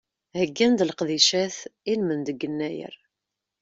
Heggant-d 0.37 0.85
leqdicat 0.89 1.57
i 1.91 1.93
lmend 1.99 2.27
n 2.35 2.37
yennayer. 2.39 2.95